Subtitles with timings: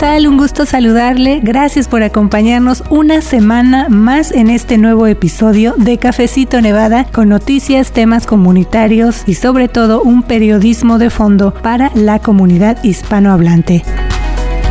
[0.00, 0.26] tal?
[0.26, 1.40] Un gusto saludarle.
[1.42, 7.92] Gracias por acompañarnos una semana más en este nuevo episodio de Cafecito Nevada con noticias,
[7.92, 13.84] temas comunitarios y sobre todo un periodismo de fondo para la comunidad hispanohablante.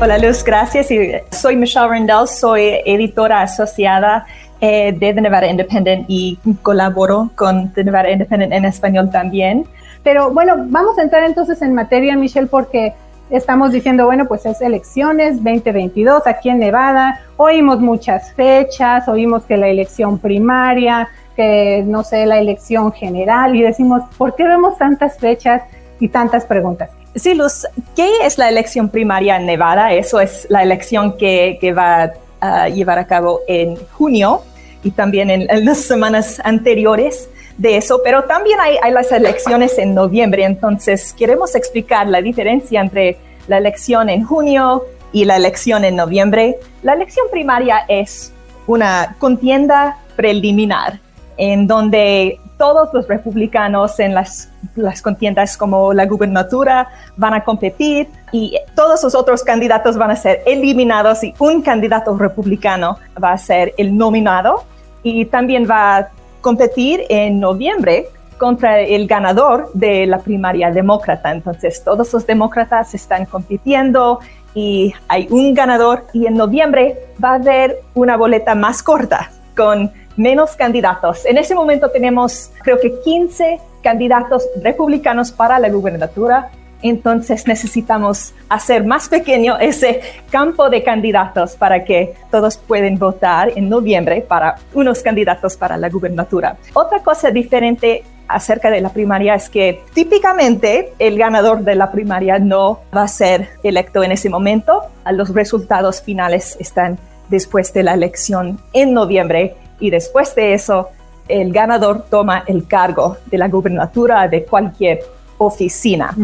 [0.00, 0.88] Hola Luz, gracias.
[1.30, 4.26] Soy Michelle Rendell, soy editora asociada
[4.60, 9.64] eh, de The Nevada Independent y colaboro con The Nevada Independent en español también.
[10.02, 12.92] Pero bueno, vamos a entrar entonces en materia, Michelle, porque
[13.30, 17.20] estamos diciendo, bueno, pues es elecciones 2022 aquí en Nevada.
[17.36, 23.62] Oímos muchas fechas, oímos que la elección primaria, que no sé, la elección general y
[23.62, 25.62] decimos, ¿por qué vemos tantas fechas
[26.00, 26.90] y tantas preguntas?
[27.14, 27.64] Sí, Luz,
[27.94, 29.92] ¿qué es la elección primaria en Nevada?
[29.92, 34.42] Eso es la elección que, va a llevar a cabo en junio
[34.82, 40.44] y también en, las semanas anteriores de eso, pero también hay, las elecciones en noviembre,
[40.44, 46.56] entonces queremos explicar la diferencia entre la elección en junio y la elección en noviembre.
[46.82, 48.32] La elección primaria es
[48.66, 50.98] una contienda preliminar
[51.36, 58.08] en donde todos los republicanos en las, las contiendas como la gubernatura van a competir
[58.32, 63.38] y todos los otros candidatos van a ser eliminados y un candidato republicano va a
[63.38, 64.64] ser el nominado
[65.02, 66.08] y también va a
[66.40, 71.32] competir en noviembre contra el ganador de la primaria demócrata.
[71.32, 74.20] Entonces todos los demócratas están compitiendo
[74.54, 79.92] y hay un ganador y en noviembre va a haber una boleta más corta con
[80.16, 81.24] menos candidatos.
[81.26, 86.50] En ese momento tenemos creo que 15 candidatos republicanos para la gubernatura.
[86.82, 93.70] Entonces necesitamos hacer más pequeño ese campo de candidatos para que todos puedan votar en
[93.70, 96.58] noviembre para unos candidatos para la gubernatura.
[96.74, 102.38] Otra cosa diferente acerca de la primaria es que típicamente el ganador de la primaria
[102.38, 104.82] no va a ser electo en ese momento.
[105.10, 106.98] Los resultados finales están
[107.28, 110.88] después de la elección en noviembre y después de eso
[111.28, 115.00] el ganador toma el cargo de la gubernatura de cualquier
[115.38, 116.14] oficina.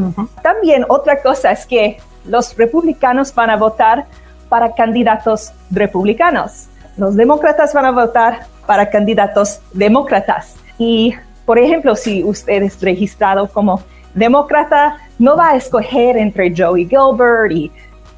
[0.43, 4.07] También otra cosa es que los republicanos van a votar
[4.49, 6.67] para candidatos republicanos.
[6.97, 10.55] Los demócratas van a votar para candidatos demócratas.
[10.79, 11.15] Y,
[11.47, 13.83] por ejemplo, si usted es registrado como
[14.15, 17.71] demócrata, no va a escoger entre Joey Gilbert y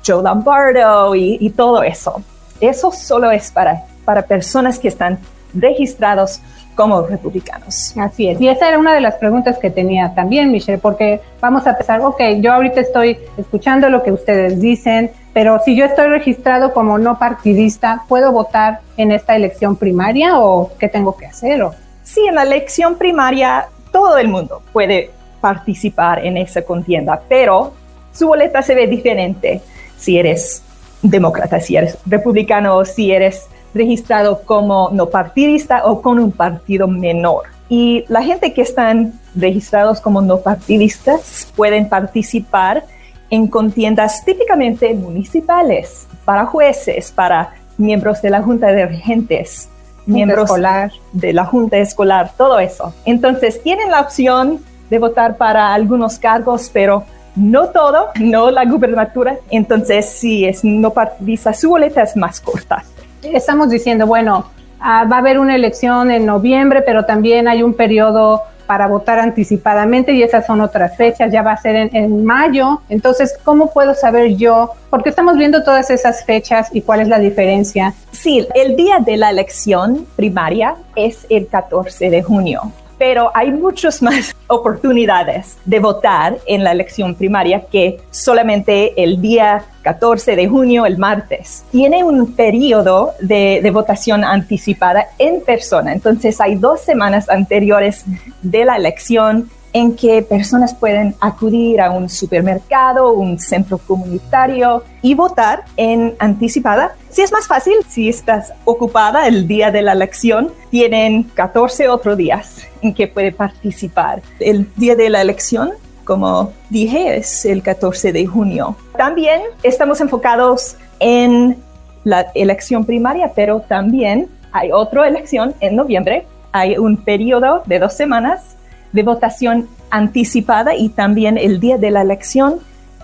[0.05, 2.23] Joe Lombardo y, y todo eso.
[2.61, 5.19] Eso solo es para para personas que están
[5.55, 6.41] registrados
[6.75, 7.95] como republicanos.
[7.99, 8.41] Así es.
[8.41, 12.01] Y esa era una de las preguntas que tenía también, Michelle, porque vamos a pensar,
[12.01, 16.99] ok, yo ahorita estoy escuchando lo que ustedes dicen, pero si yo estoy registrado como
[16.99, 21.63] no partidista, ¿puedo votar en esta elección primaria o qué tengo que hacer?
[21.63, 21.75] O?
[22.03, 25.11] Sí, en la elección primaria todo el mundo puede
[25.41, 27.75] participar en esa contienda, pero
[28.13, 29.61] su boleta se ve diferente
[29.99, 30.63] si eres
[31.03, 37.45] demócrata, si eres republicano si eres registrado como no partidista o con un partido menor.
[37.69, 42.85] Y la gente que están registrados como no partidistas pueden participar
[43.31, 49.71] en contiendas típicamente municipales, para jueces, para miembros de la Junta de Regentes,
[50.05, 50.93] miembros escolar.
[51.13, 52.93] de la Junta Escolar, todo eso.
[53.07, 54.61] Entonces tienen la opción
[54.91, 57.05] de votar para algunos cargos, pero
[57.35, 59.39] no todo, no la gubernatura.
[59.51, 62.85] Entonces, si es no partidista, su boleta es más corta.
[63.23, 64.47] Estamos diciendo, bueno,
[64.81, 69.19] ah, va a haber una elección en noviembre, pero también hay un periodo para votar
[69.19, 72.81] anticipadamente y esas son otras fechas, ya va a ser en, en, mayo.
[72.89, 74.71] Entonces, ¿cómo puedo saber yo?
[74.89, 77.93] Porque estamos viendo todas esas fechas y cuál es la diferencia.
[78.13, 84.03] Sí, el día de la elección primaria es el 14 de junio pero hay muchas
[84.09, 90.87] más oportunidades de votar en la elección primaria que solamente el día 14 de junio,
[90.87, 91.65] el martes.
[91.73, 98.05] Tiene un periodo de, de, votación anticipada en persona, entonces hay dos semanas anteriores
[98.43, 105.15] de la elección en que personas pueden acudir a un supermercado, un centro comunitario y
[105.15, 106.95] votar en anticipada.
[107.09, 112.17] Si es más fácil, si estás ocupada el día de la elección, tienen 14 otros
[112.17, 114.23] días en que puede participar.
[114.39, 115.71] El día de la elección,
[116.05, 118.77] como dije, es el 14 de junio.
[118.97, 121.57] También estamos enfocados en
[122.05, 126.27] la elección primaria, pero también hay otra elección en noviembre.
[126.53, 128.57] Hay un periodo de dos semanas
[128.93, 132.61] de votación anticipada y también el día de la elección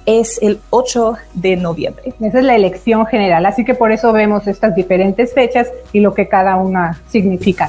[0.07, 2.15] es el 8 de noviembre.
[2.21, 6.15] Esa es la elección general, así que por eso vemos estas diferentes fechas y lo
[6.15, 7.69] que cada una significa.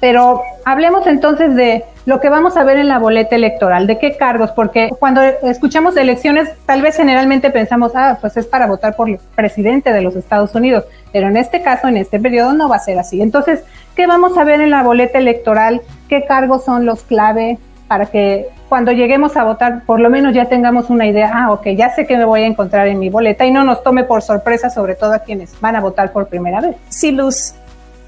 [0.00, 4.16] Pero hablemos entonces de lo que vamos a ver en la boleta electoral, de qué
[4.16, 9.08] cargos, porque cuando escuchamos elecciones, tal vez generalmente pensamos, ah, pues es para votar por
[9.08, 12.76] el presidente de los Estados Unidos, pero en este caso, en este periodo, no va
[12.76, 13.20] a ser así.
[13.20, 13.62] Entonces,
[13.94, 15.82] ¿qué vamos a ver en la boleta electoral?
[16.08, 20.44] ¿Qué cargos son los clave para que cuando lleguemos a votar, por lo menos ya
[20.44, 23.44] tengamos una idea, ah, ok, ya sé que me voy a encontrar en mi boleta
[23.44, 26.60] y no nos tome por sorpresa, sobre todo a quienes van a votar por primera
[26.60, 26.76] vez.
[26.88, 27.52] Sí, Luz,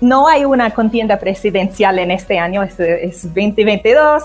[0.03, 4.23] no hay una contienda presidencial en este año, es, es 2022.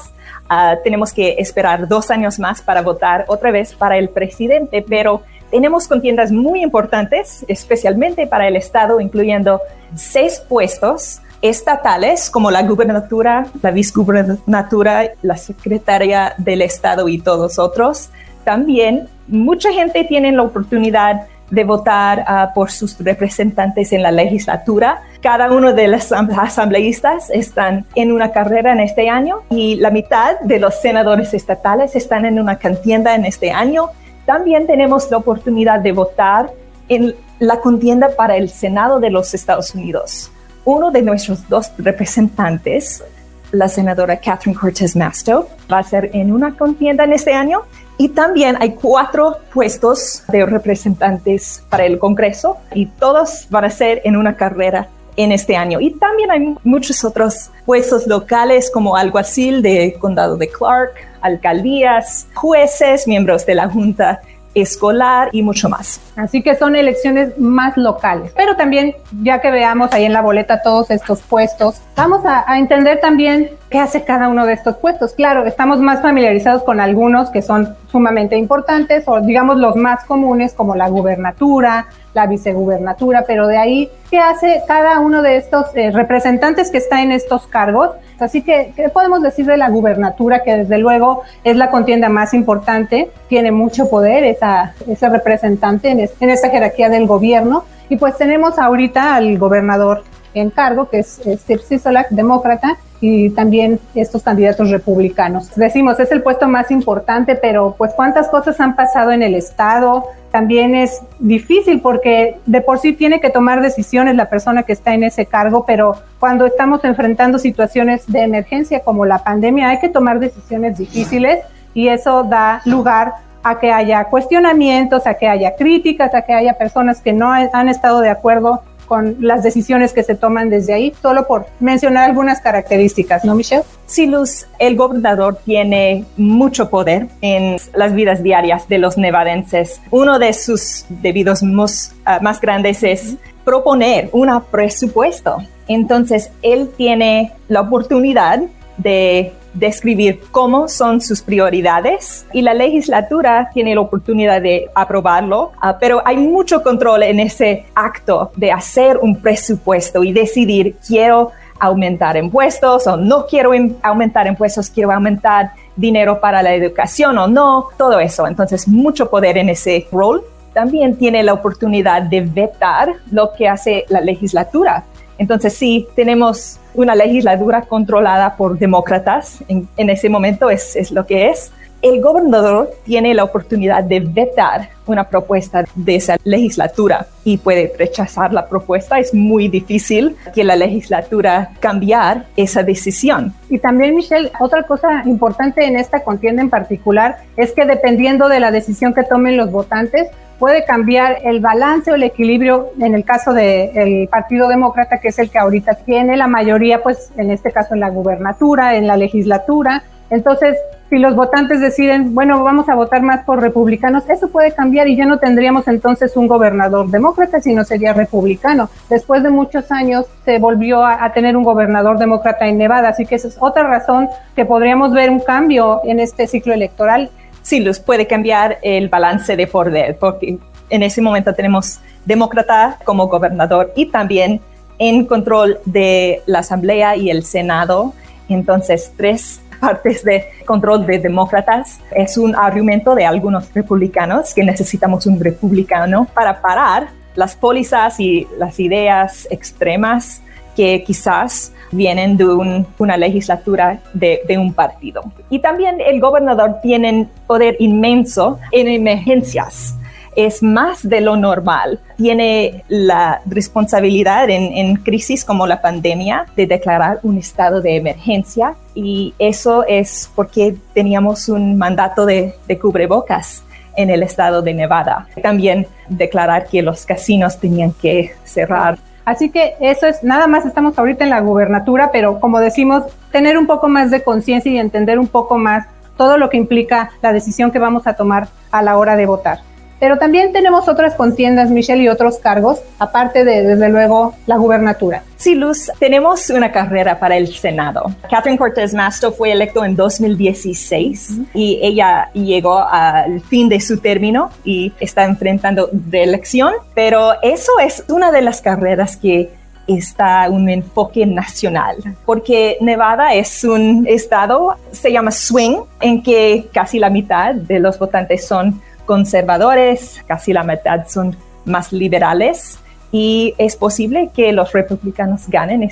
[0.50, 5.22] Uh, tenemos que esperar dos años más para votar otra vez para el presidente, pero
[5.52, 9.62] tenemos contiendas muy importantes, especialmente para el Estado, incluyendo
[9.96, 18.10] seis puestos estatales como la gubernatura, la vicegubernatura, la secretaria del Estado y todos otros.
[18.44, 25.02] También mucha gente tiene la oportunidad de votar uh, por sus representantes en la legislatura.
[25.22, 30.40] Cada uno de los asambleístas están en una carrera en este año y la mitad
[30.42, 33.90] de los senadores estatales están en una contienda en este año.
[34.26, 36.52] También tenemos la oportunidad de votar
[36.90, 40.32] en la contienda para el Senado de los Estados Unidos.
[40.66, 43.04] Uno de nuestros dos representantes,
[43.52, 47.62] la senadora Catherine Cortez Masto, va a ser en una contienda en este año
[47.98, 54.02] y también hay cuatro puestos de representantes para el Congreso y todos van a ser
[54.04, 55.82] en una carrera en este año.
[55.82, 63.08] Y también hay muchos otros puestos locales como alguacil de condado de Clark, alcaldías, jueces,
[63.08, 64.22] miembros de la Junta
[64.54, 66.00] escolar y mucho más.
[66.18, 68.34] Así que son elecciones más locales.
[68.36, 72.58] Pero también, ya que veamos ahí en la boleta todos estos puestos, vamos a, a,
[72.58, 75.14] entender también qué hace cada uno de estos puestos.
[75.14, 80.54] Claro, estamos más familiarizados con algunos que son sumamente importantes o digamos los más comunes
[80.54, 81.88] como la gubernatura,
[82.18, 87.04] la vicegubernatura, pero de ahí, ¿qué hace cada uno de estos eh, representantes que está
[87.04, 87.92] en estos cargos?
[88.19, 90.42] Así que, ¿qué podemos decir de la gubernatura?
[90.42, 96.00] Que desde luego es la contienda más importante, tiene mucho poder esa, ese representante en,
[96.19, 97.64] en esta jerarquía del gobierno.
[97.90, 103.80] Y pues tenemos ahorita al gobernador en cargo, que es Steve Sisolak, demócrata, y también
[103.94, 105.56] estos candidatos republicanos.
[105.56, 110.06] Decimos, es el puesto más importante, pero pues cuántas cosas han pasado en el Estado.
[110.31, 114.94] También es difícil porque de por sí tiene que tomar decisiones la persona que está
[114.94, 119.90] en ese cargo, pero cuando estamos enfrentando situaciones de emergencia como la pandemia, hay que
[119.90, 121.40] tomar decisiones difíciles
[121.73, 123.14] y eso da lugar
[123.49, 127.69] a que haya cuestionamientos, a que haya críticas, a que haya personas que no han
[127.69, 132.42] estado de acuerdo con las decisiones que se toman desde ahí, solo por mencionar algunas
[132.42, 133.63] características, ¿no, Michelle?
[133.85, 139.81] Sí, Luz, el gobernador tiene mucho poder en las vidas diarias de los nevadenses.
[139.92, 145.37] Uno de sus debidos más, uh, más grandes es proponer un presupuesto.
[145.68, 148.42] Entonces, él tiene la oportunidad
[148.77, 155.73] de describir cómo son sus prioridades y la legislatura tiene la oportunidad de aprobarlo, uh,
[155.80, 162.18] pero hay mucho control en ese acto de hacer un presupuesto y decidir quiero aumentar
[162.18, 167.99] impuestos o no quiero aumentar impuestos, quiero aumentar dinero para la educación o no, todo
[167.99, 168.28] eso.
[168.28, 170.23] Entonces, mucho poder en ese rol.
[170.54, 174.83] También tiene la oportunidad de vetar lo que hace la legislatura
[175.18, 181.30] entonces sí, tenemos una legislatura controlada por demócratas, en, ese momento es, es, lo que
[181.30, 187.71] es, el gobernador tiene la oportunidad de vetar una propuesta de esa legislatura y puede
[187.78, 188.97] rechazar la propuesta.
[189.00, 193.33] Es muy difícil que la legislatura cambiar esa decisión.
[193.50, 198.40] Y también, Michelle, otra cosa importante en esta contienda en particular es que dependiendo de
[198.40, 200.07] la decisión que tomen los votantes,
[200.40, 205.20] puede cambiar el balance o el equilibrio en el caso del Partido Demócrata, que es
[205.20, 208.98] el que ahorita tiene la mayoría, pues en este caso en la gubernatura, en la
[208.98, 209.84] legislatura.
[210.10, 210.56] Entonces,
[210.90, 214.96] si los votantes deciden, bueno, vamos a votar más por republicanos, eso puede cambiar y
[214.96, 218.70] ya no tendríamos entonces un gobernador demócrata, sino sería republicano.
[218.90, 223.16] Después de muchos años se volvió a, tener un gobernador demócrata en Nevada, así que
[223.16, 227.10] esa es otra razón que podríamos ver un cambio en este ciclo electoral.
[227.47, 230.37] Sí, los puede cambiar el balance de poder, porque
[230.69, 234.42] en ese momento tenemos demócrata como gobernador y también
[234.80, 237.94] en control de la Asamblea y el Senado.
[238.27, 241.80] Entonces, tres partes de control de demócratas.
[241.95, 248.27] Es un argumento de algunos republicanos que necesitamos un republicano para parar las pólizas y
[248.37, 250.21] las ideas extremas
[250.57, 255.04] que quizás vienen de una legislatura de, un partido.
[255.30, 259.76] Y también el gobernador tiene poder inmenso en emergencias
[260.16, 261.80] es más de lo normal.
[261.95, 269.14] Tiene la responsabilidad en, crisis como la pandemia de declarar un estado de emergencia y
[269.19, 273.44] eso es porque teníamos un mandato de, de cubrebocas
[273.76, 275.07] en el estado de Nevada.
[275.21, 278.80] También declarar que los casinos tenían que cerrar.
[279.07, 283.37] Así que eso es, nada más estamos ahorita en la gubernatura, pero como decimos, tener
[283.37, 287.14] un poco más de conciencia y entender un poco más todo lo que implica la
[287.14, 289.46] decisión que vamos a tomar a la hora de votar.
[289.80, 295.04] Pero también tenemos otras contiendas, Michelle, y otros cargos, aparte de, desde luego, la gubernatura.
[295.18, 297.92] Sí, Luz, tenemos una carrera para el Senado.
[298.10, 304.30] Catherine Cortez Masto fue electo en 2016 y ella llegó al fin de su término
[304.44, 309.31] y está enfrentando reelección, pero eso es una de las carreras que
[309.68, 316.80] está un enfoque nacional, porque Nevada es un estado, se llama swing, en que casi
[316.80, 321.16] la mitad de los votantes son conservadores, casi la mitad son
[321.46, 322.58] más liberales
[322.92, 325.70] y es posible que los republicanos ganen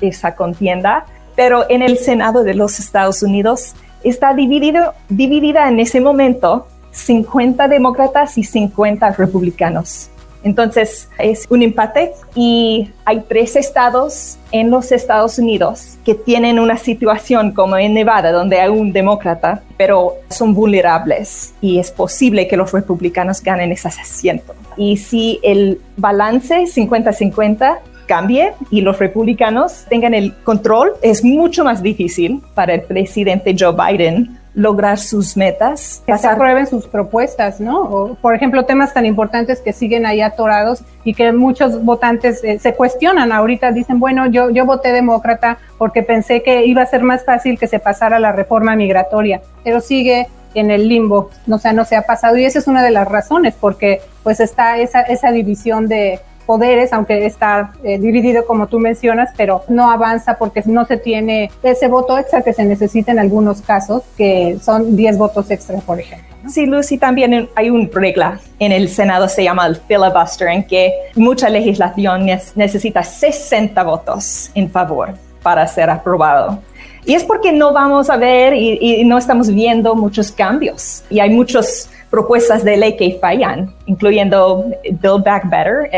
[0.00, 3.74] esa contienda, pero en el Senado de los Estados Unidos
[4.04, 10.10] está dividido, dividida en ese momento 50 demócratas y 50 republicanos.
[10.42, 16.76] Entonces es un empate y hay tres estados en los Estados Unidos que tienen una
[16.76, 22.56] situación como en Nevada, donde hay un demócrata, pero son vulnerables y es posible que
[22.56, 24.54] los republicanos ganen ese asiento.
[24.76, 27.78] Y si el balance 50-50
[28.08, 33.72] cambie y los republicanos tengan el control, es mucho más difícil para el presidente Joe
[33.72, 36.02] Biden lograr sus metas.
[36.04, 38.16] Que se aprueben sus propuestas, ¿no?
[38.20, 42.74] por ejemplo, temas tan importantes que siguen ahí atorados y que muchos votantes eh, se
[42.74, 47.24] cuestionan ahorita, dicen, bueno, yo, yo voté demócrata porque pensé que iba a ser más
[47.24, 51.84] fácil que se pasara la reforma migratoria, pero sigue en el limbo, o sea, no
[51.84, 55.30] se ha pasado y esa es una de las razones porque pues está esa, esa
[55.30, 60.86] división de, poderes, aunque está eh, dividido como tú mencionas, pero no avanza porque no
[60.86, 65.50] se tiene ese voto extra que se necesita en algunos casos, que son 10 votos
[65.50, 66.26] extra, por ejemplo.
[66.48, 70.94] Sí, Lucy, también hay una regla en el Senado, se llama el filibuster, en que
[71.16, 72.24] mucha legislación
[72.54, 75.10] necesita 60 votos en favor
[75.42, 76.62] para ser aprobado.
[77.04, 81.04] Y es porque no vamos a ver y, y no estamos viendo muchos cambios.
[81.10, 85.90] Y hay muchos propuestas de ley que fallan, incluyendo Build Back Better,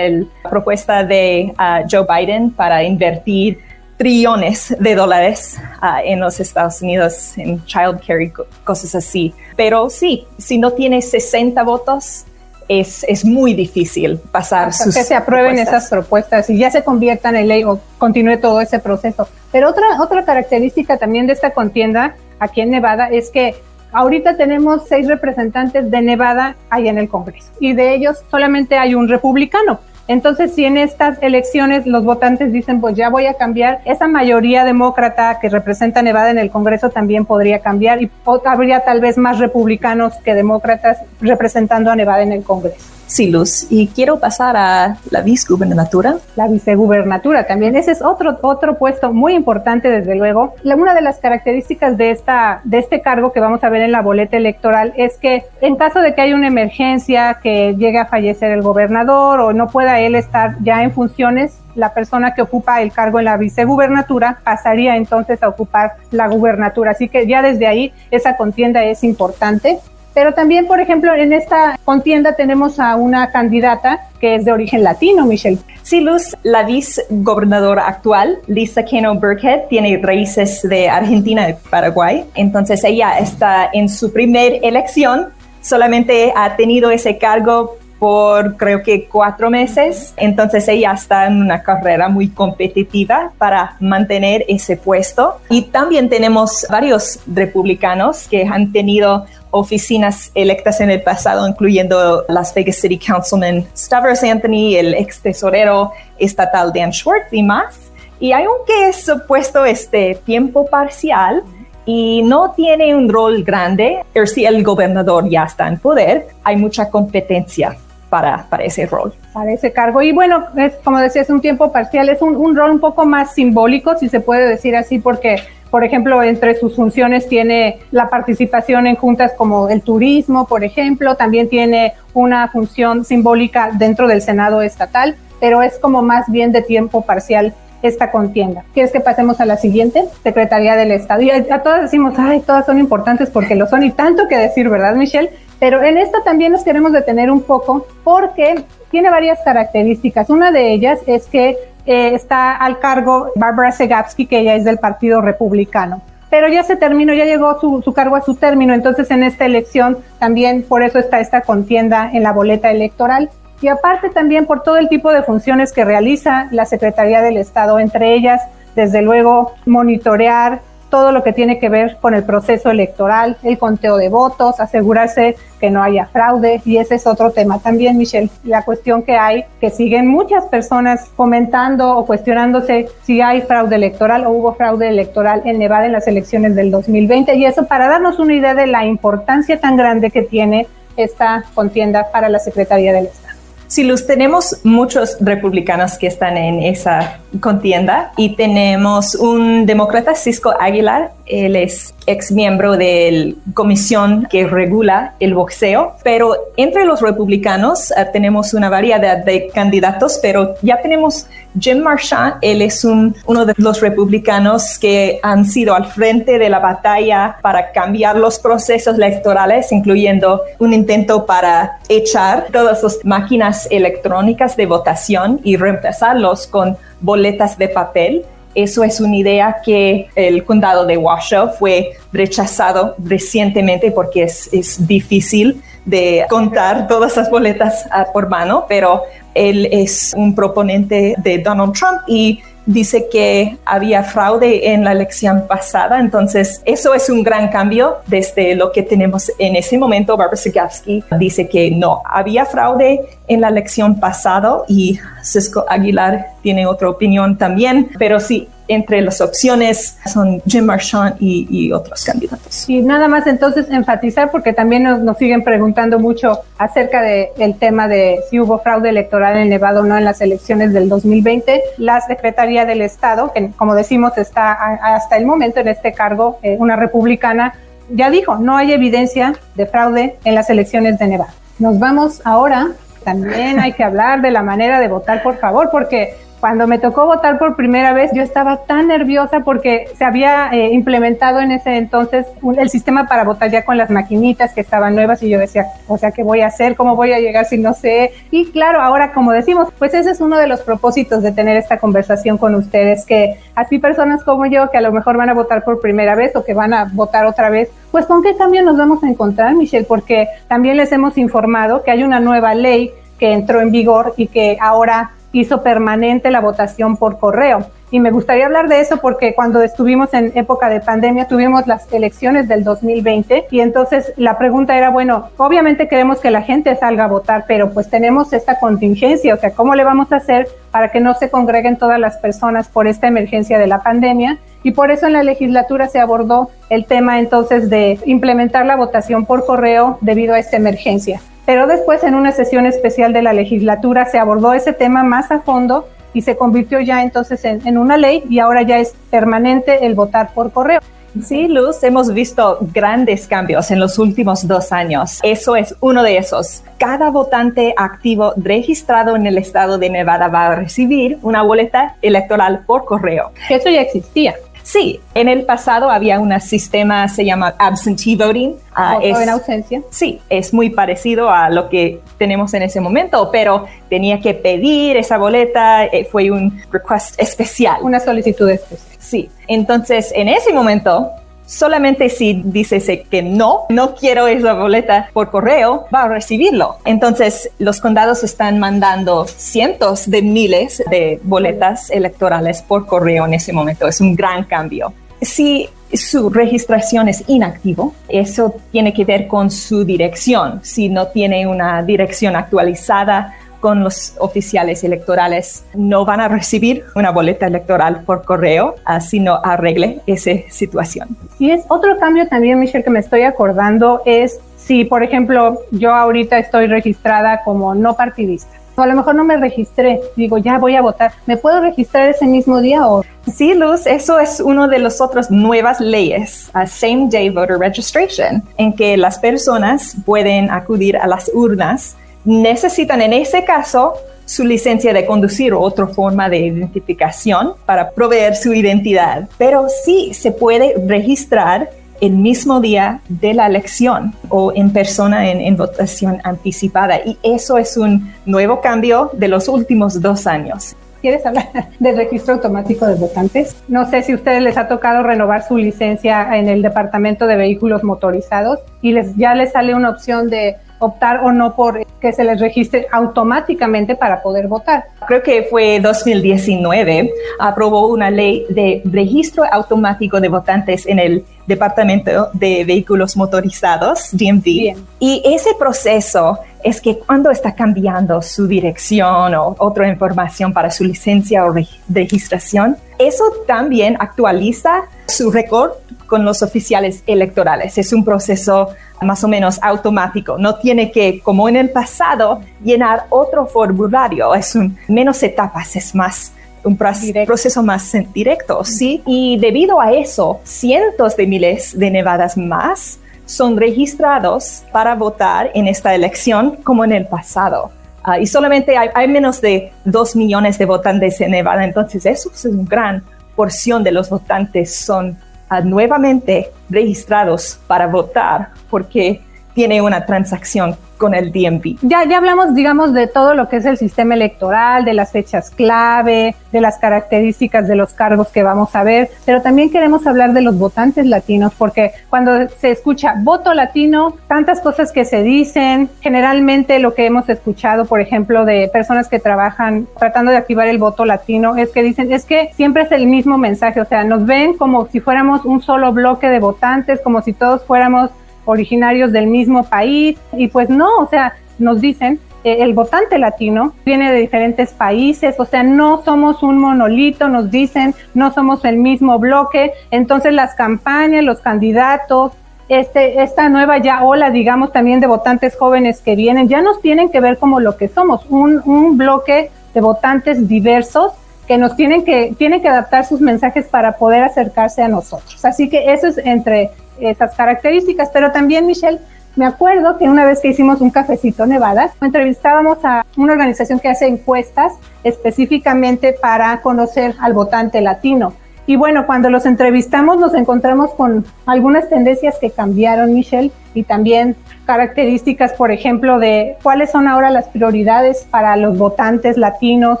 [0.42, 3.58] la propuesta de uh, Joe Biden para invertir
[3.96, 8.32] trillones de dólares uh, en los Estados Unidos en child care y
[8.64, 9.34] cosas así.
[9.56, 12.24] Pero sí, si no tiene 60 votos,
[12.68, 17.34] es, es, muy difícil pasar sus que se aprueben esas propuestas y ya se conviertan
[17.34, 19.26] en ley o continúe todo ese proceso.
[19.50, 23.54] Pero otra, otra característica también de esta contienda aquí en Nevada es que
[23.92, 28.94] Ahorita tenemos seis representantes de Nevada ahí en el Congreso y de ellos solamente hay
[28.94, 29.80] un republicano.
[30.08, 34.64] Entonces, si en estas elecciones los votantes dicen, pues ya voy a cambiar, esa mayoría
[34.64, 38.10] demócrata que representa Nevada en el Congreso también podría cambiar y
[38.46, 42.97] habría tal vez más republicanos que demócratas representando a Nevada en el Congreso.
[43.08, 43.66] Sí, Luz.
[43.70, 46.16] Y quiero pasar a la vicegubernatura.
[46.36, 47.74] La vicegubernatura también.
[47.74, 50.54] Ese es otro, otro puesto muy importante, desde luego.
[50.62, 54.02] Una de las características de, esta, de este cargo que vamos a ver en la
[54.02, 58.52] boleta electoral es que en caso de que haya una emergencia, que llegue a fallecer
[58.52, 62.92] el gobernador o no pueda él estar ya en funciones, la persona que ocupa el
[62.92, 66.90] cargo en la vicegubernatura pasaría entonces a ocupar la gubernatura.
[66.90, 69.78] Así que ya desde ahí esa contienda es importante.
[70.18, 74.82] Pero también, por ejemplo, en esta contienda tenemos a una candidata que es de origen
[74.82, 75.58] latino, Michelle.
[75.82, 82.24] Sí, Luz, la vicegobernadora actual, Lisa Keno Burkhead, tiene raíces de Argentina y Paraguay.
[82.34, 85.28] Entonces ella está en su primer elección,
[85.60, 90.14] solamente ha tenido ese cargo por creo que cuatro meses.
[90.16, 95.40] Entonces ella está en una carrera muy competitiva para mantener ese puesto.
[95.48, 102.54] Y también tenemos varios republicanos que han tenido oficinas electas en el pasado, incluyendo Las
[102.54, 107.78] Vegas City Councilman Stavros Anthony, el ex tesorero estatal Dan Schwartz y más.
[108.20, 111.42] Y aunque es puesto este tiempo parcial
[111.86, 116.90] y no tiene un rol grande, si el gobernador ya está en poder, hay mucha
[116.90, 117.78] competencia
[118.08, 119.12] para, para ese rol.
[119.32, 120.02] Para ese cargo.
[120.02, 123.06] Y bueno, es como decía, es un tiempo parcial, es un, un rol un poco
[123.06, 128.08] más simbólico, si se puede decir así, porque por ejemplo, entre sus funciones tiene la
[128.08, 134.22] participación en juntas como el turismo, por ejemplo, también tiene una función simbólica dentro del
[134.22, 138.64] Senado estatal, pero es como más bien de tiempo parcial esta contienda.
[138.74, 140.04] ¿Quieres que pasemos a la siguiente?
[140.22, 141.22] Secretaría del Estado.
[141.22, 144.36] Y a, a todas decimos, ay, todas son importantes porque lo son y tanto que
[144.36, 145.30] decir, ¿verdad, Michelle?
[145.58, 150.30] Pero en esta también nos queremos detener un poco porque tiene varias características.
[150.30, 154.78] Una de ellas es que eh, está al cargo Barbara Segapsky, que ella es del
[154.78, 156.02] Partido Republicano.
[156.30, 159.46] Pero ya se terminó, ya llegó su, su cargo a su término, entonces en esta
[159.46, 163.30] elección también por eso está esta contienda en la boleta electoral.
[163.60, 167.80] Y aparte también por todo el tipo de funciones que realiza la Secretaría del Estado,
[167.80, 168.42] entre ellas,
[168.76, 173.96] desde luego, monitorear todo lo que tiene que ver con el proceso electoral, el conteo
[173.96, 178.30] de votos, asegurarse que no haya fraude y ese es otro tema también, Michelle.
[178.44, 184.26] La cuestión que hay, que siguen muchas personas comentando o cuestionándose si hay fraude electoral
[184.26, 188.18] o hubo fraude electoral en Nevada en las elecciones del 2020 y eso para darnos
[188.18, 190.66] una idea de la importancia tan grande que tiene
[190.96, 193.27] esta contienda para la Secretaría del Estado.
[193.68, 200.54] Sí, Luz, tenemos muchos republicanos que están en esa contienda y tenemos un demócrata, Cisco
[200.58, 207.00] Aguilar, él es ex miembro de la comisión que regula el boxeo, pero entre los
[207.00, 211.26] republicanos uh, tenemos una variedad de candidatos, pero ya tenemos
[211.58, 216.48] Jim Marchand, él es un, uno de los republicanos que han sido al frente de
[216.48, 223.68] la batalla para cambiar los procesos electorales, incluyendo un intento para echar todas las máquinas
[223.70, 230.44] electrónicas de votación y reemplazarlos con boletas de papel eso es una idea que el
[230.44, 237.86] condado de Washoe fue rechazado recientemente porque es, es difícil de contar todas las boletas
[237.86, 239.02] uh, por mano, pero
[239.34, 245.46] él es un proponente de Donald Trump y dice que había fraude en la elección
[245.48, 250.18] pasada, entonces eso es un gran cambio desde lo que tenemos en ese momento.
[250.18, 256.66] Barbara Sigafsky dice que no, había fraude en la elección pasada y Cisco Aguilar tiene
[256.66, 262.68] otra opinión también, pero sí, entre las opciones son Jim Marchand y, otros candidatos.
[262.68, 268.20] Y nada más entonces enfatizar, porque también nos, siguen preguntando mucho acerca del tema de
[268.30, 271.62] si hubo fraude electoral en Nevada o no en las elecciones del 2020.
[271.78, 276.56] La Secretaría del Estado, que como decimos está hasta el momento en este cargo, eh,
[276.58, 277.54] una republicana,
[277.90, 281.32] ya dijo, no hay evidencia de fraude en las elecciones de Nevada.
[281.58, 282.68] Nos vamos ahora,
[283.04, 287.06] también hay que hablar de la manera de votar, por favor, porque cuando me tocó
[287.06, 291.76] votar por primera vez, yo estaba tan nerviosa porque se había eh, implementado en ese
[291.76, 295.66] entonces el sistema para votar ya con las maquinitas que estaban nuevas y yo decía,
[295.88, 296.76] o sea, ¿qué voy a hacer?
[296.76, 298.12] ¿Cómo voy a llegar si no sé?
[298.30, 301.78] Y claro, ahora como decimos, pues ese es uno de los propósitos de tener esta
[301.78, 305.64] conversación con ustedes, que así personas como yo, que a lo mejor van a votar
[305.64, 308.76] por primera vez o que van a votar otra vez, pues con qué cambio nos
[308.76, 313.32] vamos a encontrar, Michelle, porque también les hemos informado que hay una nueva ley que
[313.32, 317.66] entró en vigor y que ahora hizo permanente la votación por correo.
[317.90, 321.90] Y me gustaría hablar de eso porque cuando estuvimos en época de pandemia tuvimos las
[321.90, 327.04] elecciones del 2020 y entonces la pregunta era, bueno, obviamente queremos que la gente salga
[327.04, 330.90] a votar, pero pues tenemos esta contingencia, o sea, ¿cómo le vamos a hacer para
[330.90, 334.38] que no se congreguen todas las personas por esta emergencia de la pandemia?
[334.62, 339.24] Y por eso en la legislatura se abordó el tema entonces de implementar la votación
[339.24, 341.22] por correo debido a esta emergencia.
[341.48, 345.40] Pero después en una sesión especial de la legislatura se abordó ese tema más a
[345.40, 349.94] fondo y se convirtió ya entonces en, una ley y ahora ya es permanente el
[349.94, 350.80] votar por correo.
[351.22, 355.20] Sí, Luz, hemos visto grandes cambios en los últimos dos años.
[355.22, 356.64] Eso es uno de esos.
[356.76, 362.60] Cada votante activo registrado en el estado de Nevada va a recibir una boleta electoral
[362.66, 363.32] por correo.
[363.48, 364.34] Eso ya existía.
[364.68, 368.50] Sí, en el pasado había un sistema, se llama absentee voting.
[368.76, 369.80] Uh, en ausencia.
[369.88, 374.98] Sí, es muy parecido a lo que tenemos en ese momento, pero tenía que pedir
[374.98, 377.78] esa boleta, eh, fue un request especial.
[377.80, 378.98] Una solicitud especial.
[378.98, 381.12] Sí, entonces en ese momento
[381.48, 386.76] Solamente si dices que no, no quiero esa boleta por correo, va a recibirlo.
[386.84, 393.54] Entonces, los condados están mandando cientos de miles de boletas electorales por correo en ese
[393.54, 393.88] momento.
[393.88, 394.92] Es un gran cambio.
[395.22, 400.60] Si su registración es inactivo, eso tiene que ver con su dirección.
[400.62, 407.10] Si no tiene una dirección actualizada, con los oficiales electorales no van a recibir una
[407.10, 411.16] boleta electoral por correo, así no arregle esa situación.
[411.38, 415.94] Y es otro cambio también, Michelle, que me estoy acordando, es si, por ejemplo, yo
[415.94, 418.50] ahorita estoy registrada como no partidista.
[418.76, 421.10] O a lo mejor no me registré, digo, ya voy a votar.
[421.26, 425.30] ¿Me puedo registrar ese mismo día o Sí, Luz, eso es uno de las otras
[425.30, 431.96] nuevas leyes, Same Day Voter Registration, en que las personas pueden acudir a las urnas
[432.28, 433.94] necesitan en ese caso
[434.26, 439.26] su licencia de conducir o otra forma de identificación para proveer su identidad.
[439.38, 441.70] Pero sí se puede registrar
[442.02, 446.98] el mismo día de la elección o en persona en, votación anticipada.
[446.98, 450.76] Y eso es un nuevo cambio de los últimos dos años.
[451.00, 453.56] ¿Quieres hablar del registro automático de votantes?
[453.68, 457.36] No sé si a ustedes les ha tocado renovar su licencia en el Departamento de
[457.36, 462.12] Vehículos Motorizados y les, ya les sale una opción de optar o no por que
[462.12, 464.84] se les registre automáticamente para poder votar.
[465.06, 467.10] Creo que fue 2019,
[467.40, 474.76] aprobó una ley de registro automático de votantes en el Departamento de Vehículos Motorizados, DMV.
[475.00, 480.84] Y ese proceso es que cuando está cambiando su dirección o otra información para su
[480.84, 481.54] licencia o
[481.88, 485.72] registración, eso también actualiza su récord
[486.06, 487.78] con los oficiales electorales.
[487.78, 488.68] Es un proceso
[489.02, 490.38] más o menos automático.
[490.38, 494.34] No tiene que, como en el pasado, llenar otro formulario.
[494.34, 496.32] Es un menos etapas, es más
[496.64, 499.02] un proceso más directo, ¿sí?
[499.06, 505.68] Y debido a eso, cientos de miles de nevadas más son registrados para votar en
[505.68, 507.70] esta elección como en el pasado.
[508.02, 512.30] Ah, y solamente hay, hay, menos de dos millones de votantes en Nevada, entonces eso
[512.32, 513.04] es una gran
[513.38, 515.16] porción de los votantes son
[515.62, 519.22] nuevamente registrados para votar porque
[519.58, 521.78] tiene una transacción con el DMV.
[521.82, 525.50] Ya, ya hablamos, digamos, de todo lo que es el sistema electoral, de las fechas
[525.50, 530.32] clave, de las características de los cargos que vamos a ver, pero también queremos hablar
[530.32, 535.90] de los votantes latinos, porque cuando se escucha voto latino, tantas cosas que se dicen,
[536.00, 540.78] generalmente lo que hemos escuchado, por ejemplo, de personas que trabajan tratando de activar el
[540.78, 544.24] voto latino, es que dicen, es que siempre es el mismo mensaje, o sea, nos
[544.24, 548.10] ven como si fuéramos un solo bloque de votantes, como si todos fuéramos
[548.48, 550.18] originarios del mismo país.
[550.32, 555.34] Y pues no, o sea, nos dicen eh, el votante latino viene de diferentes países,
[555.38, 560.54] o sea, no somos un monolito, nos dicen, no somos el mismo bloque, entonces las
[560.54, 562.32] campañas, los candidatos,
[562.68, 567.10] este, esta nueva ya ola, digamos, también de votantes jóvenes que vienen, ya nos tienen
[567.10, 571.12] que ver como lo que somos, un, un bloque de votantes diversos
[571.48, 575.42] que nos tienen que, tienen que adaptar sus mensajes para poder acercarse a nosotros.
[575.44, 578.10] Así que eso es entre esas características.
[578.12, 578.98] Pero también, Michelle,
[579.34, 583.88] me acuerdo que una vez que hicimos un cafecito Nevada, entrevistábamos a una organización que
[583.88, 588.34] hace encuestas específicamente para conocer al votante latino.
[588.66, 594.36] Y bueno, cuando los entrevistamos nos encontramos con algunas tendencias que cambiaron, Michelle, y también
[594.66, 600.00] características, por ejemplo, de cuáles son ahora las prioridades para los votantes latinos,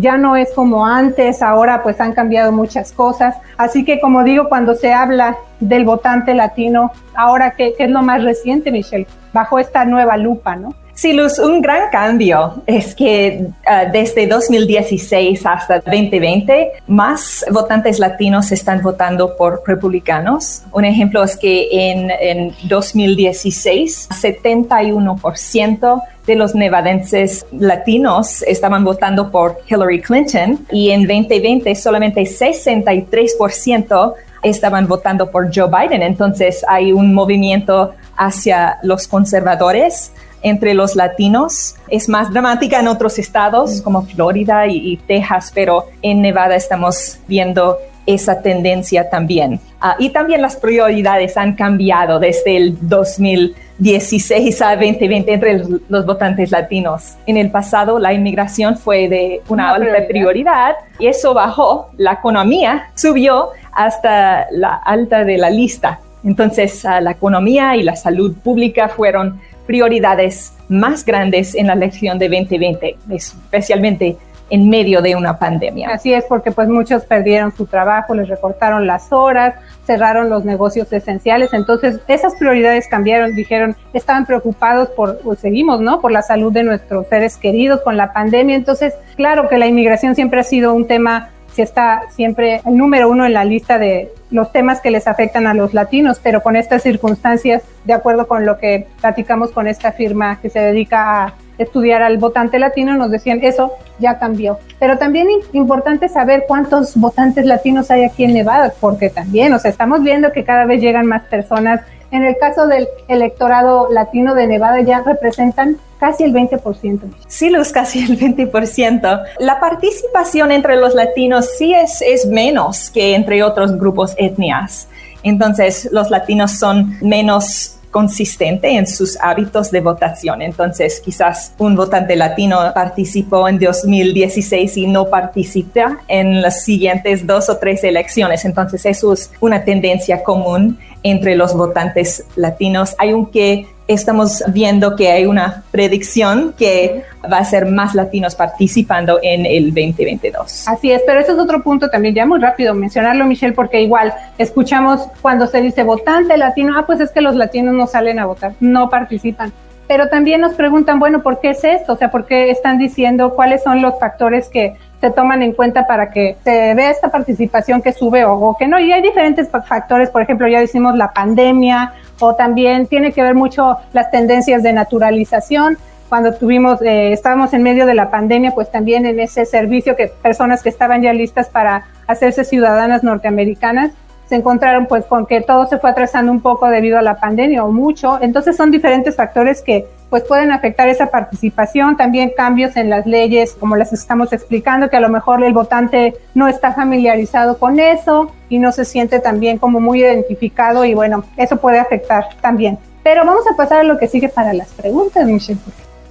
[0.00, 3.36] ya no es como antes, ahora pues han cambiado muchas cosas.
[3.56, 8.24] Así que como digo, cuando se habla del votante latino, ahora qué, es lo más
[8.24, 10.74] reciente, Michelle, bajo esta nueva lupa, ¿no?
[11.00, 18.52] Sí, Luz, un gran cambio es que ah, desde 2016 hasta 2020, más votantes latinos
[18.52, 20.60] están votando por republicanos.
[20.72, 29.56] Un ejemplo es que en, en 2016, 71% de los nevadenses latinos estaban votando por
[29.66, 36.02] Hillary Clinton y en 2020 solamente 63% estaban votando por Joe Biden.
[36.02, 41.76] Entonces hay un movimiento hacia los conservadores entre los latinos.
[41.88, 47.18] Es más dramática en otros estados como Florida y, y Texas, pero en Nevada estamos
[47.26, 49.60] viendo esa tendencia también.
[49.80, 56.50] Ah, y también las prioridades han cambiado desde el 2016 a 2020 entre los, votantes
[56.50, 57.16] latinos.
[57.26, 60.74] En el pasado la inmigración fue de una, alta prioridad.
[60.98, 66.00] y eso bajó, la economía subió hasta la alta de la lista.
[66.24, 72.18] Entonces ah, la economía y la salud pública fueron prioridades más grandes en la elección
[72.18, 74.16] de 2020, especialmente
[74.50, 75.90] en medio de una pandemia.
[75.90, 79.54] Así es, porque pues muchos perdieron su trabajo, les recortaron las horas,
[79.86, 86.00] cerraron los negocios esenciales, entonces esas prioridades cambiaron, dijeron, estaban preocupados por, pues seguimos, ¿no?
[86.00, 90.14] Por la salud de nuestros seres queridos con la pandemia, entonces claro que la inmigración
[90.14, 94.12] siempre ha sido un tema si está siempre el número uno en la lista de
[94.30, 98.46] los temas que les afectan a los latinos, pero con estas circunstancias, de acuerdo con
[98.46, 103.10] lo que platicamos con esta firma que se dedica a estudiar al votante latino, nos
[103.10, 104.58] decían, eso ya cambió.
[104.78, 109.70] Pero también importante saber cuántos votantes latinos hay aquí en Nevada, porque también, o sea,
[109.70, 111.82] estamos viendo que cada vez llegan más personas.
[112.10, 117.00] En el caso del electorado latino de Nevada ya representan casi el 20%.
[117.28, 119.22] Sí, Luz, casi el 20%.
[119.38, 124.88] La participación entre los latinos sí es, es menos que entre otros grupos etnias.
[125.22, 130.42] Entonces, los latinos son menos consistente en sus hábitos de votación.
[130.42, 137.48] Entonces, quizás un votante latino participó en 2016 y no participa en las siguientes dos
[137.48, 138.44] o tres elecciones.
[138.44, 145.26] Entonces, eso es una tendencia común entre los votantes latinos, aunque estamos viendo que hay
[145.26, 150.68] una predicción que va a ser más latinos participando en el 2022.
[150.68, 154.14] Así es, pero eso es otro punto también, ya muy rápido mencionarlo, Michelle, porque igual
[154.38, 158.26] escuchamos cuando se dice votante latino, ah, pues es que los latinos no salen a
[158.26, 159.52] votar, no participan.
[159.88, 161.94] Pero también nos preguntan, bueno, ¿por qué es esto?
[161.94, 165.86] O sea, ¿por qué están diciendo cuáles son los factores que se toman en cuenta
[165.86, 168.78] para que se vea esta participación que sube o, que no.
[168.78, 173.34] Y hay diferentes factores, por ejemplo, ya decimos la pandemia o también tiene que ver
[173.34, 175.78] mucho las tendencias de naturalización.
[176.08, 180.08] Cuando tuvimos, eh, estábamos en medio de la pandemia, pues también en ese servicio que
[180.08, 183.92] personas que estaban ya listas para hacerse ciudadanas norteamericanas,
[184.28, 187.64] se encontraron pues con que todo se fue atrasando un poco debido a la pandemia
[187.64, 188.18] o mucho.
[188.20, 193.56] Entonces son diferentes factores que pues pueden afectar esa participación, también cambios en las leyes,
[193.58, 198.32] como las estamos explicando, que a lo mejor el votante no está familiarizado con eso
[198.48, 202.78] y no se siente también como muy identificado y bueno, eso puede afectar también.
[203.04, 205.60] Pero vamos a pasar a lo que sigue para las preguntas, Michelle.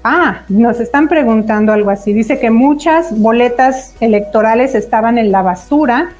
[0.03, 2.13] Ah, nos están preguntando algo así.
[2.13, 6.12] Dice que muchas boletas electorales estaban en la basura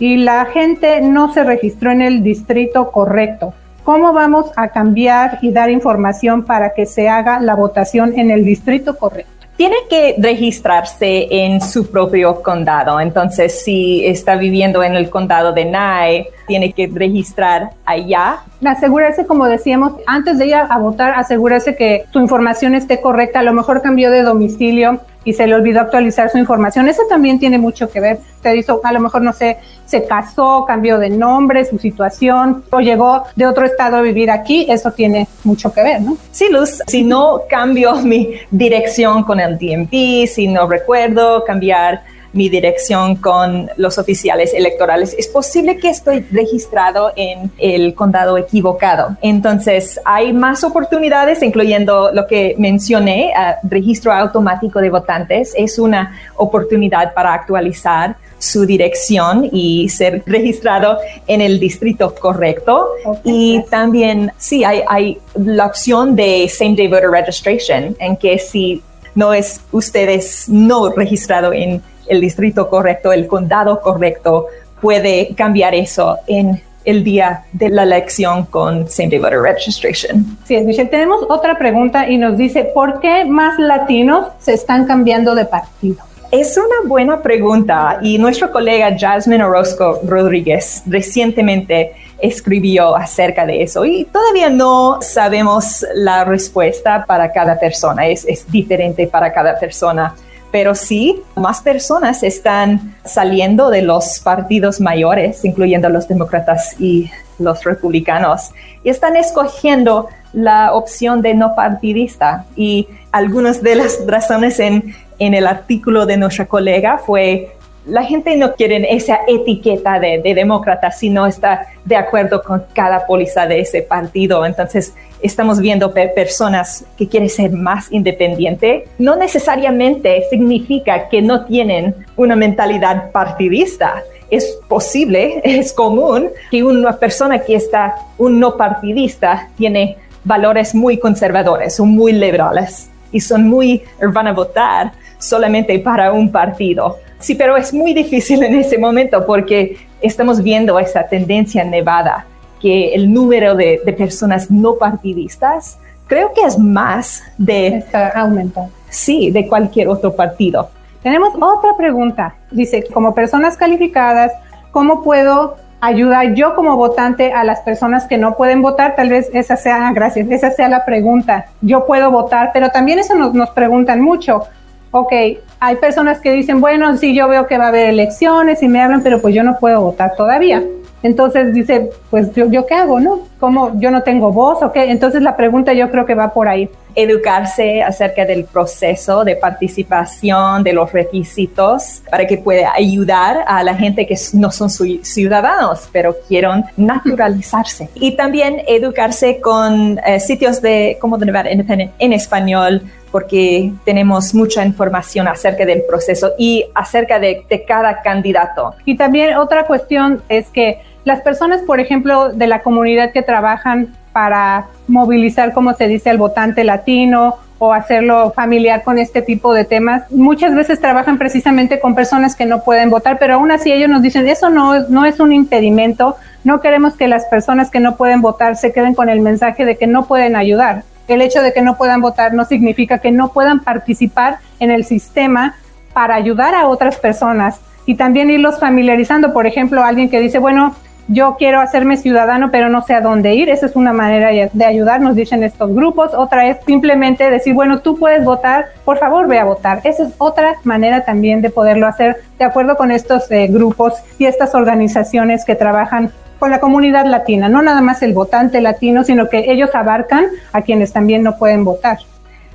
[0.00, 3.54] y la gente no se registró en el distrito correcto.
[3.90, 8.44] ¿Cómo vamos a cambiar y dar información para que se haga la votación en el
[8.44, 9.32] distrito correcto?
[9.56, 13.00] Tiene que registrarse en su propio condado.
[13.00, 18.44] Entonces, si está viviendo en el condado de Nye, tiene que registrar allá.
[18.64, 23.40] Asegurarse, como decíamos, antes de ir a votar, asegurarse que tu información esté correcta.
[23.40, 26.88] A lo mejor cambió de domicilio y se le olvidó actualizar su información.
[26.88, 28.18] Eso también tiene mucho que ver.
[28.42, 32.80] Te hizo, a lo mejor, no sé, se casó, cambió de nombre, su situación, o
[32.80, 34.66] llegó de otro estado a vivir aquí.
[34.68, 36.16] Eso tiene mucho que ver, ¿no?
[36.30, 36.82] Sí, Luz.
[36.86, 43.70] Si no cambio mi dirección con el DMV, si no recuerdo cambiar mi dirección con
[43.76, 49.16] los oficiales electorales, es posible que estoy registrado en el condado equivocado.
[49.20, 55.52] Entonces, hay más oportunidades, incluyendo lo que mencioné, uh, registro automático de votantes.
[55.56, 62.88] Es una oportunidad para actualizar su dirección y ser registrado en el distrito correcto.
[63.22, 68.82] Y también, sí, hay, hay la opción de Same Day Voter Registration, en que si
[69.14, 74.46] no es ustedes no registrado en el distrito correcto, el condado correcto,
[74.80, 80.38] puede cambiar eso en el día de la elección con Same Day Voter Registration.
[80.44, 85.34] Sí, Michelle, tenemos otra pregunta y nos dice, ¿por qué más latinos se están cambiando
[85.34, 85.98] de partido?
[86.30, 93.84] Es una buena pregunta y nuestro colega Jasmine Orozco Rodríguez recientemente escribió acerca de eso
[93.84, 100.14] y todavía no sabemos la respuesta para cada persona, es, es diferente para cada persona
[100.50, 107.64] pero sí, más personas están saliendo de los partidos mayores, incluyendo los demócratas y los
[107.64, 108.50] republicanos,
[108.82, 112.46] y están escogiendo la opción de no partidista.
[112.56, 118.36] Y algunas de las razones en, en el artículo de nuestra colega fue la gente
[118.36, 123.60] no quiere esa etiqueta de, demócrata si no está de acuerdo con cada póliza de
[123.60, 124.44] ese partido.
[124.44, 128.86] Entonces, estamos viendo personas que quieren ser más independiente.
[128.98, 134.02] No necesariamente significa que no tienen una mentalidad partidista.
[134.30, 140.98] Es posible, es común que una persona que está un no partidista tiene valores muy
[140.98, 147.34] conservadores o muy liberales y son muy, van a votar solamente para un partido Sí,
[147.34, 152.24] pero es muy difícil en ese momento porque estamos viendo esa tendencia en Nevada,
[152.60, 157.68] que el número de, personas no partidistas creo que es más de...
[157.68, 158.72] Está aumentando.
[158.88, 160.70] Sí, de cualquier otro partido.
[161.02, 162.34] Tenemos otra pregunta.
[162.50, 164.32] Dice, como personas calificadas,
[164.72, 168.96] ¿cómo puedo ayudar yo como votante a las personas que no pueden votar?
[168.96, 171.46] Tal vez esa sea, gracias, esa sea la pregunta.
[171.60, 174.42] Yo puedo votar, pero también eso nos, nos preguntan mucho
[174.90, 175.12] ok,
[175.60, 178.80] hay personas que dicen, bueno, sí, yo veo que va a haber elecciones y me
[178.80, 180.62] hablan, pero pues yo no puedo votar todavía.
[181.02, 183.20] Entonces dice, pues yo, yo qué hago, ¿no?
[183.38, 184.90] ¿Cómo yo no tengo voz o qué?
[184.90, 186.68] Entonces la pregunta yo creo que va por ahí.
[186.94, 193.74] Educarse acerca del proceso de participación, de los requisitos, para que pueda ayudar a la
[193.76, 197.88] gente que no son ciudadanos, pero quieren naturalizarse.
[197.94, 204.34] Y también educarse con eh, sitios de como de Nevada Independent en español, porque tenemos
[204.34, 208.74] mucha información acerca del proceso y acerca de, cada candidato.
[208.84, 213.94] Y también otra cuestión es que las personas, por ejemplo, de la comunidad que trabajan
[214.12, 219.64] para movilizar, como se dice, al votante latino o hacerlo familiar con este tipo de
[219.64, 223.90] temas, muchas veces trabajan precisamente con personas que no pueden votar, pero aún así ellos
[223.90, 227.96] nos dicen, eso no, no es un impedimento, no queremos que las personas que no
[227.96, 231.52] pueden votar se queden con el mensaje de que no pueden ayudar el hecho de
[231.52, 235.56] que no puedan votar no significa que no puedan participar en el sistema
[235.92, 239.32] para ayudar a otras personas y también irlos familiarizando.
[239.32, 240.74] Por ejemplo, alguien que dice, bueno,
[241.12, 243.48] yo quiero hacerme ciudadano, pero no sé a dónde ir.
[243.48, 246.14] Esa es una manera de ayudar, nos dicen estos grupos.
[246.14, 249.80] Otra es simplemente decir, bueno, tú puedes votar, por favor ve a votar.
[249.82, 254.26] Esa es otra manera también de poderlo hacer de acuerdo con estos eh, grupos y
[254.26, 259.28] estas organizaciones que trabajan con la comunidad latina, no nada más el votante latino, sino
[259.28, 261.98] que ellos abarcan a quienes también no pueden votar.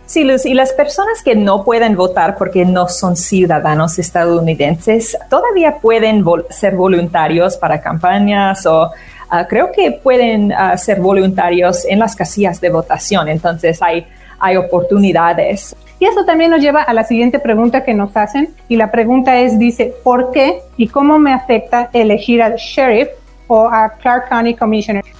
[0.07, 5.77] Sí, Luz, y las personas que no pueden votar porque no son ciudadanos estadounidenses todavía
[5.77, 8.91] pueden ser voluntarios para campañas o
[9.29, 13.27] ah, creo que pueden ah, ser voluntarios en las casillas de votación.
[13.29, 14.05] Entonces hay,
[14.39, 15.75] hay oportunidades.
[15.99, 18.49] Y eso también nos lleva a la siguiente pregunta que nos hacen.
[18.67, 23.09] Y la pregunta es, dice, ¿por qué y cómo me afecta elegir al sheriff
[23.47, 24.25] o a Clark.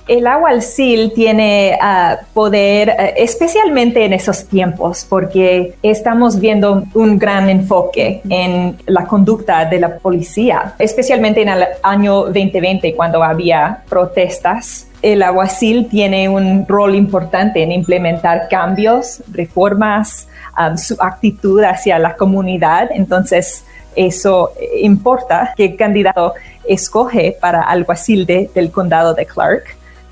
[0.08, 6.84] El agua al SIL tiene ah, poder, ah, especialmente en esos tiempos, porque estamos viendo
[6.94, 13.24] un gran enfoque en la conducta de la policía, especialmente en el año 2020, cuando
[13.24, 14.88] había protestas.
[15.02, 22.16] El aguacil tiene un rol importante en implementar cambios, reformas, ah, su actitud hacia la
[22.16, 22.90] comunidad.
[22.92, 26.34] Entonces, eso importa que el candidato
[26.68, 29.64] escoge para alguacil de, del condado de Clark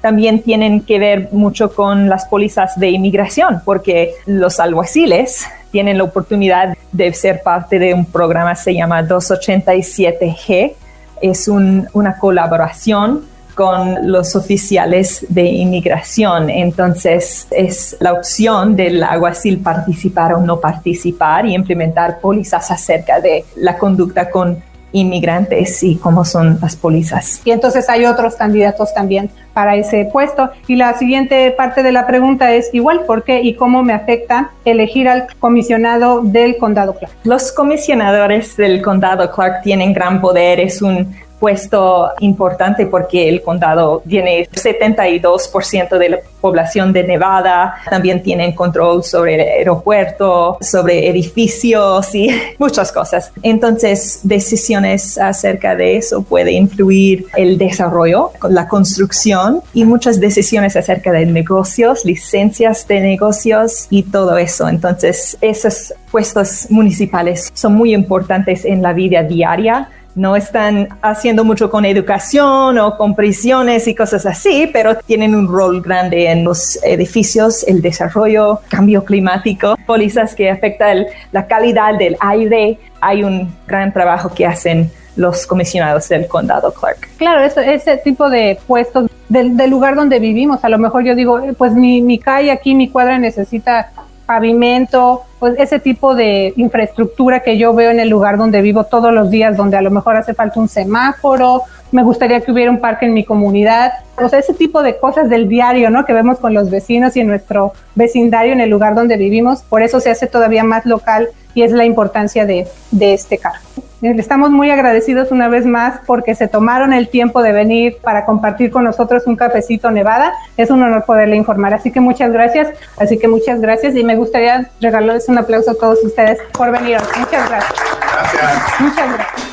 [0.04, 6.04] también tienen que ver mucho con las pólizas de inmigración, porque los alguaciles tienen la
[6.04, 10.74] oportunidad de ser parte de un programa que se llama 287G.
[11.22, 13.24] Es una colaboración
[13.56, 16.50] con los oficiales de inmigración.
[16.50, 23.46] Entonces es la opción del alguacil participar o no participar y implementar pólizas acerca de
[23.56, 24.62] la conducta con
[24.94, 27.42] inmigrantes y cómo son las pólizas.
[27.44, 30.50] Y entonces hay otros candidatos también para ese puesto.
[30.68, 34.52] Y la siguiente parte de la pregunta es igual, ¿por qué y cómo me afecta
[34.66, 37.13] elegir al comisionado del condado Clark?
[37.24, 44.01] Los comisionadores del condado Clark tienen gran poder, es un puesto importante porque el condado
[44.08, 52.15] tiene 72% de la población de Nevada, también tienen control sobre el aeropuerto, sobre edificios
[52.15, 52.29] y
[52.60, 53.34] muchas cosas.
[53.41, 61.12] Entonces, decisiones acerca de eso puede influir el desarrollo, la construcción y muchas decisiones acerca
[61.12, 64.69] de negocios, licencias de negocios y todo eso.
[64.69, 71.69] Entonces, esos puestos municipales son muy importantes en la vida diaria no están haciendo mucho
[71.69, 76.80] con educación o con prisiones y cosas así, pero tienen un rol grande en los
[76.84, 82.78] edificios, el desarrollo, cambio climático, pólizas que afectan la calidad del aire.
[83.02, 87.08] Hay un gran trabajo que hacen los comisionados del condado Clark.
[87.17, 91.73] Claro, ese, tipo de puestos del, lugar donde vivimos, a lo mejor yo digo, pues
[91.73, 93.92] mi, mi calle aquí, mi cuadra necesita
[94.26, 99.13] pavimento, pues ese tipo de infraestructura que yo veo en el lugar donde vivo todos
[99.13, 102.80] los días, donde a lo mejor hace falta un semáforo, me gustaría que hubiera un
[102.80, 106.06] parque en mi comunidad, o sea, ese tipo de cosas del diario, ¿no?
[106.06, 109.84] Que vemos con los vecinos y en nuestro vecindario, en el lugar donde vivimos, por
[109.84, 113.60] eso se hace todavía más local y es la importancia de, de este cargo.
[114.04, 118.69] Estamos muy agradecidos una vez más porque se tomaron el tiempo de venir para compartir
[118.69, 120.33] con nosotros un cafecito Nevada.
[120.58, 121.73] Es un honor poderle informar.
[121.73, 122.67] Así que muchas gracias.
[122.97, 126.97] Así que muchas gracias y me gustaría regalarles un aplauso a todos ustedes por venir.
[127.17, 127.73] Muchas gracias.
[128.13, 128.81] Gracias.
[128.81, 129.52] Muchas gracias.